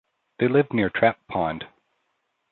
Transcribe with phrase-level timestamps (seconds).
[0.39, 1.67] They lived near Trap Pond.